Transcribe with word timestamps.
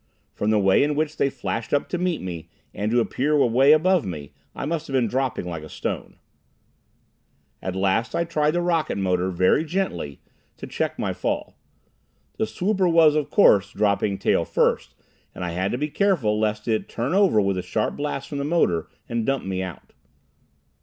From 0.33 0.49
the 0.49 0.57
way 0.57 0.81
in 0.83 0.95
which 0.95 1.17
they 1.17 1.29
flashed 1.29 1.75
up 1.75 1.87
to 1.89 1.99
meet 1.99 2.23
me 2.23 2.49
and 2.73 2.89
to 2.89 2.99
appear 3.01 3.33
away 3.33 3.71
above 3.71 4.03
me, 4.03 4.31
I 4.55 4.65
must 4.65 4.87
have 4.87 4.95
been 4.95 5.07
dropping 5.07 5.45
like 5.47 5.61
a 5.61 5.69
stone. 5.69 6.15
At 7.61 7.75
last 7.75 8.15
I 8.15 8.23
tried 8.23 8.55
the 8.55 8.63
rocket 8.63 8.97
motor, 8.97 9.29
very 9.29 9.63
gently, 9.63 10.19
to 10.57 10.65
check 10.65 10.97
my 10.97 11.13
fall. 11.13 11.55
The 12.39 12.45
swooper 12.47 12.87
was, 12.91 13.13
of 13.13 13.29
course, 13.29 13.73
dropping 13.73 14.17
tail 14.17 14.43
first, 14.43 14.95
and 15.35 15.45
I 15.45 15.51
had 15.51 15.71
to 15.71 15.77
be 15.77 15.87
careful 15.91 16.39
lest 16.39 16.67
it 16.67 16.89
turn 16.89 17.13
over 17.13 17.39
with 17.39 17.59
a 17.59 17.61
sharp 17.61 17.95
blast 17.95 18.27
from 18.27 18.39
the 18.39 18.43
motor, 18.43 18.87
and 19.07 19.23
dump 19.23 19.45
me 19.45 19.61
out. 19.61 19.93